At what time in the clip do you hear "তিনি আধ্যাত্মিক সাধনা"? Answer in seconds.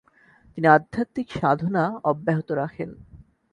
0.51-1.83